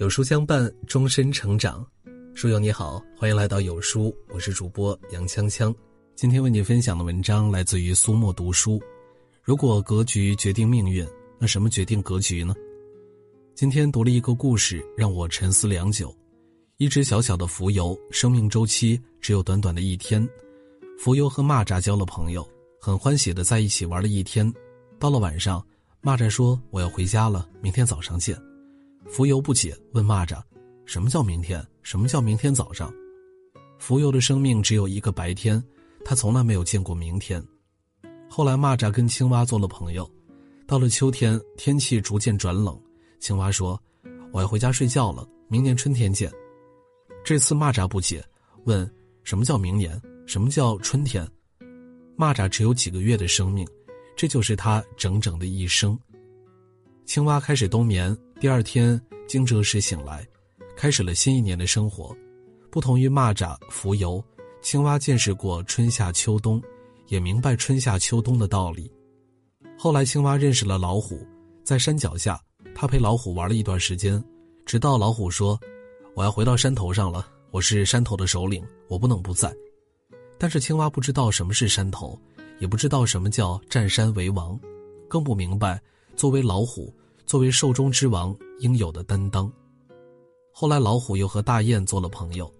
[0.00, 1.86] 有书相伴，终身成长。
[2.32, 5.74] 书友你好，欢迎来到有书，我是主播杨锵锵。
[6.16, 8.80] 今天为你分享的文章来自于苏墨读书。
[9.42, 11.06] 如果格局决定命运，
[11.38, 12.54] 那什么决定格局呢？
[13.54, 16.16] 今天读了一个故事，让我沉思良久。
[16.78, 20.26] 一只小小的蜉蝣，生命周期只有短短的一天。
[20.98, 22.48] 蜉蝣和蚂蚱交了朋友，
[22.80, 24.50] 很欢喜的在一起玩了一天。
[24.98, 25.62] 到了晚上，
[26.02, 28.34] 蚂蚱说：“我要回家了，明天早上见。”
[29.08, 30.40] 蜉蝣不解，问蚂蚱
[30.86, 31.64] ：“什么叫明天？
[31.82, 32.92] 什么叫明天早上？”
[33.80, 35.62] 蜉蝣的生命只有一个白天，
[36.04, 37.42] 他从来没有见过明天。
[38.28, 40.08] 后来，蚂蚱跟青蛙做了朋友。
[40.66, 42.80] 到了秋天，天气逐渐转冷，
[43.18, 43.80] 青蛙说
[44.32, 46.30] ：“我要回家睡觉了，明年春天见。”
[47.24, 48.24] 这次蚂蚱不解，
[48.64, 48.88] 问
[49.24, 50.00] ：“什么叫明年？
[50.26, 51.26] 什么叫春天？”
[52.16, 53.66] 蚂蚱只有几个月的生命，
[54.14, 55.98] 这就是他整整的一生。
[57.06, 58.16] 青蛙开始冬眠。
[58.40, 60.26] 第二天惊蛰时醒来，
[60.74, 62.16] 开始了新一年的生活。
[62.70, 64.24] 不同于蚂蚱、蜉蝣，
[64.62, 66.58] 青蛙见识过春夏秋冬，
[67.08, 68.90] 也明白春夏秋冬的道理。
[69.78, 71.22] 后来，青蛙认识了老虎，
[71.62, 72.40] 在山脚下，
[72.74, 74.24] 他陪老虎玩了一段时间，
[74.64, 75.60] 直到老虎说
[76.16, 79.54] ：“我要回到山头上了，我是山头的首领，我不能不在。”
[80.40, 82.18] 但是青蛙不知道什么是山头，
[82.58, 84.58] 也不知道什么叫占山为王，
[85.08, 85.78] 更不明白
[86.16, 86.90] 作为老虎。
[87.30, 89.48] 作为兽中之王应有的担当。
[90.52, 92.52] 后来，老虎又和大雁做了朋友。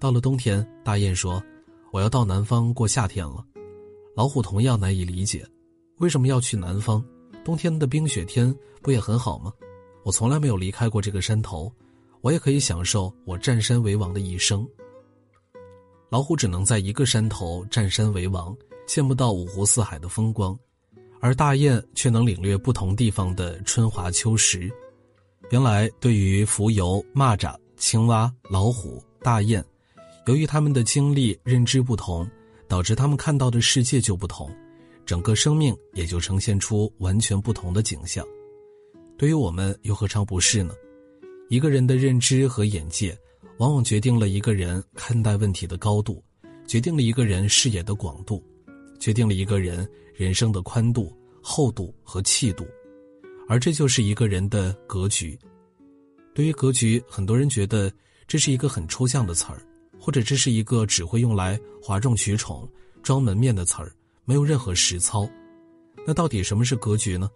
[0.00, 1.42] 到了冬天，大雁说
[1.92, 3.44] ：“我要到南方过夏天了。”
[4.16, 5.46] 老虎同样难以理解，
[5.98, 7.04] 为什么要去南方？
[7.44, 8.50] 冬天的冰雪天
[8.80, 9.52] 不也很好吗？
[10.04, 11.70] 我从来没有离开过这个山头，
[12.22, 14.66] 我也可以享受我占山为王的一生。
[16.08, 20.58] 老虎只能在一个山头占山为王，见不到五湖四海的风光。
[21.24, 24.70] 而大雁却能领略不同地方的春华秋实。
[25.50, 29.64] 原来，对于蜉蝣、蚂蚱、青蛙、老虎、大雁，
[30.26, 32.28] 由于他们的经历、认知不同，
[32.68, 34.54] 导致他们看到的世界就不同，
[35.06, 38.22] 整个生命也就呈现出完全不同的景象。
[39.16, 40.74] 对于我们，又何尝不是呢？
[41.48, 43.18] 一个人的认知和眼界，
[43.56, 46.22] 往往决定了一个人看待问题的高度，
[46.66, 48.44] 决定了一个人视野的广度，
[49.04, 49.86] 决定了一个人。
[50.16, 52.64] 人生的宽度、厚度和气度，
[53.48, 55.36] 而这就是一个人的格局。
[56.32, 57.92] 对于格局，很多人觉得
[58.28, 59.60] 这是一个很抽象的词儿，
[59.98, 62.70] 或者这是一个只会用来哗众取宠、
[63.02, 63.92] 装门面的词儿，
[64.24, 65.28] 没有任何实操。
[66.06, 67.28] 那到底什么是格局呢？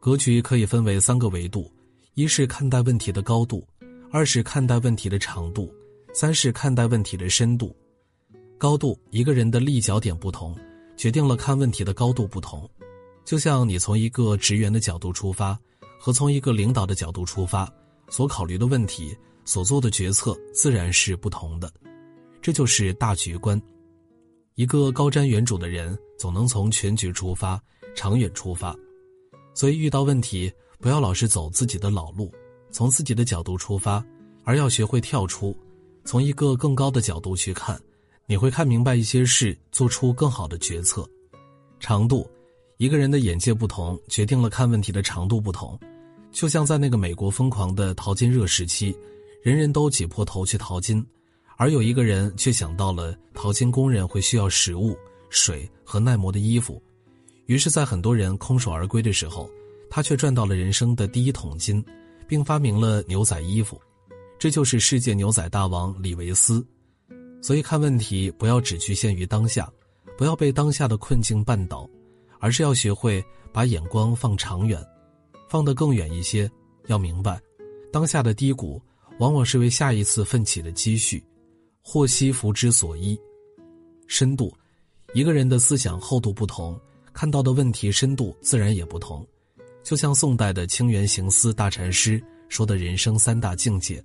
[0.00, 1.72] 格局可以分为三个维度：
[2.14, 3.64] 一是看待问题的高度，
[4.10, 5.72] 二是看待问题的长度，
[6.12, 7.72] 三是看待问题的深度。
[8.58, 10.58] 高度，一个人的立脚点不同。
[10.96, 12.68] 决定了看问题的高度不同，
[13.24, 15.58] 就像你从一个职员的角度出发，
[15.98, 17.70] 和从一个领导的角度出发，
[18.08, 21.72] 所考虑的问题、所做的决策自然是不同的。
[22.40, 23.60] 这就是大局观。
[24.54, 27.60] 一个高瞻远瞩的人，总能从全局出发，
[27.94, 28.76] 长远出发。
[29.54, 32.32] 所以遇到问题，不要老是走自己的老路，
[32.70, 34.04] 从自己的角度出发，
[34.44, 35.56] 而要学会跳出，
[36.04, 37.80] 从一个更高的角度去看。
[38.26, 41.06] 你会看明白一些事，做出更好的决策。
[41.78, 42.26] 长度，
[42.78, 45.78] 一个人的眼界不同，决定了看问题的长度不同。
[46.32, 48.96] 就像在那个美国疯狂的淘金热时期，
[49.42, 51.04] 人人都挤破头去淘金，
[51.58, 54.96] 而有一个人却想到了淘金工人会需要食物、
[55.28, 56.82] 水和耐磨的衣服，
[57.44, 59.50] 于是，在很多人空手而归的时候，
[59.90, 61.84] 他却赚到了人生的第一桶金，
[62.26, 63.78] 并发明了牛仔衣服。
[64.38, 66.66] 这就是世界牛仔大王李维斯。
[67.44, 69.70] 所以看问题不要只局限于当下，
[70.16, 71.86] 不要被当下的困境绊倒，
[72.38, 73.22] 而是要学会
[73.52, 74.82] 把眼光放长远，
[75.46, 76.50] 放得更远一些。
[76.86, 77.38] 要明白，
[77.92, 78.80] 当下的低谷
[79.18, 81.22] 往往是为下一次奋起的积蓄。
[81.82, 83.14] 祸兮福之所依。
[84.06, 84.50] 深度，
[85.12, 86.80] 一个人的思想厚度不同，
[87.12, 89.22] 看到的问题深度自然也不同。
[89.82, 94.02] 就像宋代的清源行思大禅师说的人生三大境界：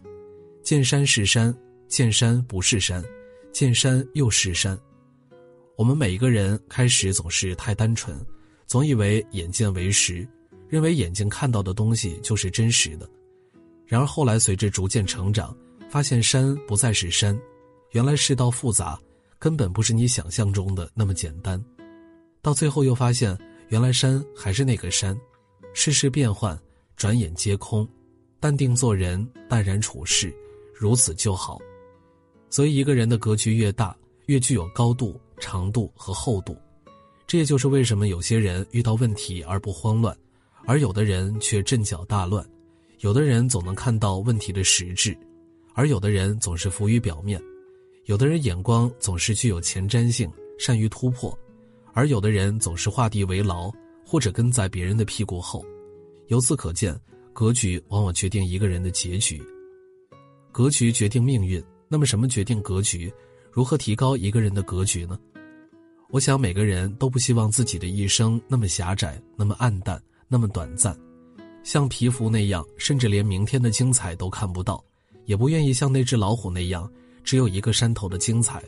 [0.62, 1.58] 见山是山，
[1.88, 3.02] 见山不是山。
[3.52, 4.80] 见山又是山，
[5.76, 8.16] 我们每一个人开始总是太单纯，
[8.68, 10.28] 总以为眼见为实，
[10.68, 13.10] 认为眼睛看到的东西就是真实的。
[13.86, 15.56] 然而后来随着逐渐成长，
[15.90, 17.38] 发现山不再是山，
[17.92, 19.00] 原来世道复杂，
[19.40, 21.62] 根本不是你想象中的那么简单。
[22.42, 23.38] 到最后又发现，
[23.70, 25.20] 原来山还是那个山，
[25.74, 26.58] 世事变幻，
[26.96, 27.88] 转眼皆空，
[28.40, 30.34] 淡定做人，淡然处事，
[30.74, 31.60] 如此就好。
[32.50, 36.58] 所以，一个人的格局越大，越具有高度、长度和厚度。
[37.28, 40.18] 这也就是为什么有些人遇到问题而不慌乱，
[40.66, 42.44] 而有的人却阵脚大乱；
[43.02, 45.16] 有的人总能看到问题的实质，
[45.76, 47.40] 而有的人总是浮于表面；
[48.06, 51.38] 有的人眼光总是具有前瞻性，善于突破，
[51.94, 53.72] 而有的人总是画地为牢，
[54.04, 55.64] 或者跟在别人的屁股后。
[56.30, 57.00] 由此可见，
[57.32, 59.40] 格局往往决定一个人的结局。
[60.52, 63.12] 格局决定命运，那么什么决定格局？
[63.52, 65.20] 如何提高一个人的格局呢？
[66.12, 70.96] 我想每个人都不希望自己的一生那么狭窄，那么暗淡，那么短暂。
[71.64, 74.84] 像皮肤那样，甚至连明天的精彩都看不到，
[75.26, 76.90] 也不愿意像那只老虎那样，
[77.24, 78.64] 只有一个山头的精彩，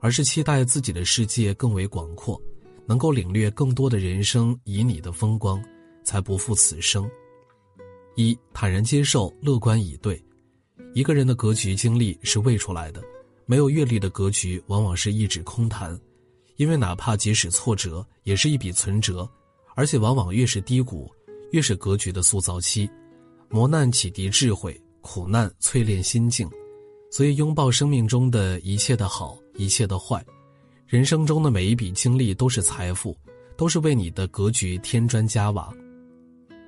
[0.00, 2.40] 而是期待自己的世界更为广阔，
[2.84, 5.62] 能够领略更多的人生旖旎的风光，
[6.02, 7.08] 才不负此生。
[8.16, 10.20] 一坦然接受，乐观以对。
[10.96, 13.04] 一个人的格局经历是喂出来的，
[13.44, 15.94] 没有阅历的格局往往是一纸空谈，
[16.56, 19.28] 因为哪怕即使挫折，也是一笔存折，
[19.74, 21.12] 而且往往越是低谷。
[21.50, 22.88] 越是格局的塑造期，
[23.50, 26.48] 磨难启迪智慧，苦难淬炼心境，
[27.10, 30.24] 所以拥抱生命中的一切的好，一切的坏，
[30.86, 33.14] 人生中的每一笔经历都是财富，
[33.54, 35.70] 都是为你的格局添砖加瓦。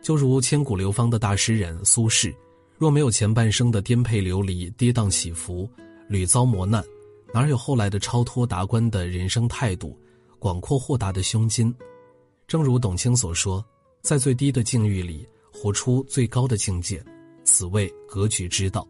[0.02, 2.30] 就如千古流芳的大诗人苏轼，
[2.78, 5.68] 若没有前半生的颠沛流离、跌宕起伏、
[6.08, 6.82] 屡遭磨难，
[7.34, 9.98] 哪有后来的超脱达观的人生态度、
[10.38, 11.74] 广阔豁达的胸襟？
[12.46, 13.64] 正如董卿所说。
[14.00, 17.04] 在最低的境遇里活出最高的境界，
[17.42, 18.88] 此谓格局之道。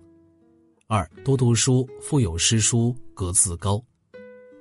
[0.87, 3.83] 二多读书，腹有诗书格自高。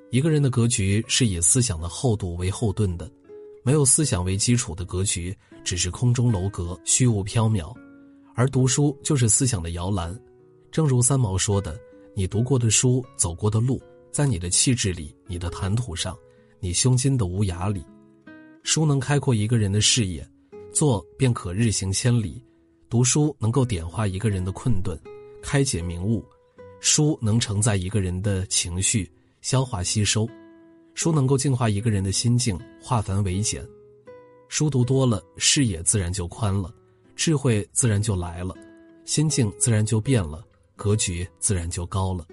[0.09, 3.11] 一个人的格局是以思想的厚度为后盾的，
[3.61, 7.75] 没有思想为基础的格局只是空中楼阁，虚无缥缈。
[8.37, 10.15] 而读书就是思想的摇篮。
[10.71, 11.75] 正如三毛说的
[12.13, 13.81] ：“你读过的书，走过的路，
[14.11, 16.15] 在你的气质里，你的谈吐上，
[16.59, 17.83] 你胸襟的无涯里，
[18.61, 20.25] 书能开阔一个人的视野。”
[20.71, 22.39] 做便可日行千里，
[22.87, 24.95] 读书能够点化一个人的困顿，
[25.41, 26.23] 开解明悟；
[26.79, 29.11] 书能承载一个人的情绪，
[29.41, 30.27] 消化吸收；
[30.93, 33.67] 书能够净化一个人的心境，化繁为简。
[34.47, 36.71] 书读多了，视野自然就宽了，
[37.17, 38.53] 智慧自然就来了，
[39.03, 42.25] 心境自然就变了，格局自然就高了。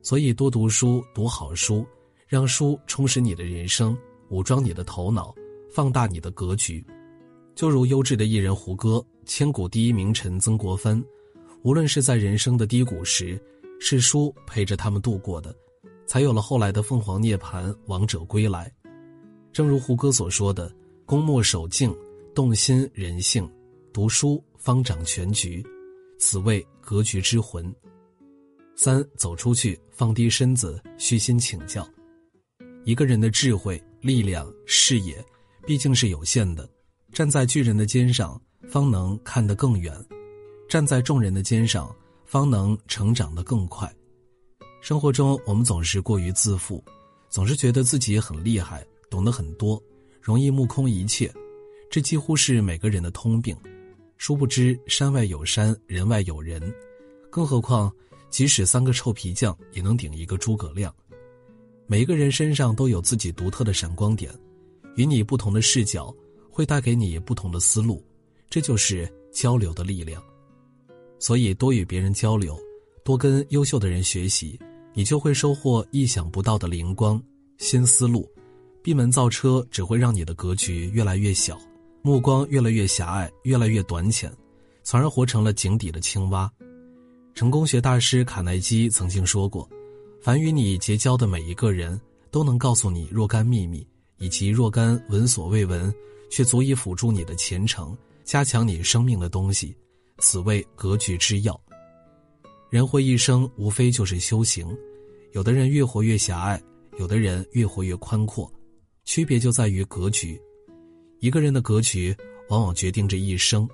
[0.00, 1.84] 所以，多读书，读好书，
[2.28, 3.98] 让书充实你的人生，
[4.30, 5.34] 武装你的头脑，
[5.70, 6.82] 放大你的格局。
[7.56, 11.04] 就如优质的艺人胡歌，千古第一名臣曾国藩，
[11.62, 13.38] 无论是在人生的低谷时，
[13.80, 15.54] 是书陪着他们度过的，
[16.06, 18.72] 才有了后来的凤凰涅槃、王者归来。
[19.52, 20.72] 正如胡歌所说的
[21.04, 21.94] ：“公莫守静，
[22.34, 23.44] 动心人性；
[23.92, 25.62] 读书方掌全局，
[26.18, 27.72] 此谓格局之魂。”
[28.74, 31.86] 三走出去，放低身子，虚心请教。
[32.84, 35.22] 一个人的智慧、力量、视野，
[35.66, 36.68] 毕竟是有限的。
[37.12, 39.94] 站在巨人的肩上，方能看得更远；
[40.68, 41.94] 站在众人的肩上，
[42.24, 43.94] 方能成长得更快。
[44.80, 46.82] 生活中，我们总是过于自负，
[47.28, 49.80] 总是觉得自己很厉害，懂得很多，
[50.20, 51.30] 容易目空一切。
[51.90, 53.54] 这几乎是每个人的通病。
[54.22, 56.72] 殊不知，山外有山，人外有人。
[57.28, 57.92] 更何况，
[58.30, 60.94] 即使三个臭皮匠也能顶一个诸葛亮。
[61.88, 64.32] 每一个人身上都有自己独特的闪光点，
[64.94, 66.14] 与你不同的视角。
[66.48, 68.00] 会带给你不同的思路，
[68.48, 70.22] 这就是交流的力量。
[71.18, 72.56] 所以，多与别人交流，
[73.04, 74.56] 多跟优秀的人学习，
[74.94, 77.20] 你就会收获意想不到的灵光、
[77.58, 78.30] 新思路。
[78.84, 81.58] 闭门造车只会让你的格局越来越小，
[82.02, 84.30] 目光越来越狭隘，越来越短浅，
[84.82, 86.50] 从而活成了井底的青蛙。
[87.34, 89.68] 成功学大师卡耐基曾经说过
[90.20, 91.98] ：“凡与你结交的每一个人，
[92.30, 93.86] 都能告诉你若干秘密，
[94.18, 95.92] 以及若干闻所未闻。”
[96.32, 97.94] 却足以辅助你的前程，
[98.24, 99.76] 加强你生命的东西，
[100.16, 101.60] 此谓格局之要。
[102.70, 104.66] 人活一生，无非就是修行。
[105.32, 106.58] 有的人越活越狭隘，
[106.98, 108.50] 有的人越活越宽阔，
[109.04, 110.40] 区别就在于格局。
[111.22, 112.12] 一个人的格局，
[112.48, 113.66] 往往决定着一生。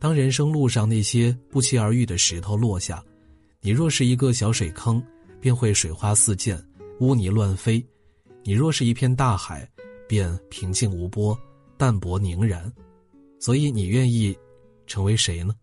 [0.00, 3.00] 当人生路上那些不期而遇的石头落下，
[3.60, 5.00] 你若是一个小水坑，
[5.40, 6.60] 便会水花四溅，
[6.98, 7.80] 污泥乱飞；
[8.42, 9.64] 你若是一片大海，
[10.08, 11.38] 便平静无波。
[11.76, 12.70] 淡泊宁然，
[13.38, 14.36] 所以你愿意
[14.88, 15.54] 成为谁呢？